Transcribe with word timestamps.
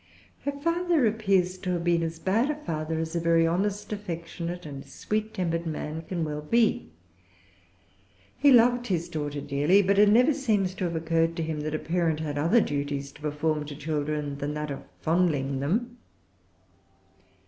Her 0.45 0.51
father 0.63 1.05
appears 1.05 1.59
to 1.59 1.73
have 1.73 1.83
been 1.83 2.01
as 2.01 2.17
bad 2.17 2.49
a 2.49 2.55
father 2.55 2.97
as 2.97 3.15
a 3.15 3.19
very 3.19 3.45
honest, 3.45 3.93
affectionate, 3.93 4.65
and 4.65 4.83
sweet 4.83 5.31
tempered 5.31 5.67
man 5.67 6.01
can 6.01 6.23
well 6.25 6.41
be. 6.41 6.89
He 8.35 8.51
loved 8.51 8.87
his 8.87 9.07
daughter 9.07 9.41
dearly; 9.41 9.83
but 9.83 9.99
it 9.99 10.09
never 10.09 10.33
seems 10.33 10.73
to 10.73 10.85
have 10.85 10.95
occurred 10.95 11.35
to 11.35 11.43
him 11.43 11.59
that 11.59 11.75
a 11.75 11.77
parent 11.77 12.19
had 12.19 12.39
other 12.39 12.61
duties 12.61 13.11
to 13.11 13.21
perform 13.21 13.63
to 13.65 13.75
children 13.75 14.39
than 14.39 14.55
that 14.55 14.71
of 14.71 14.81
fondling 15.01 15.59
them. 15.59 15.99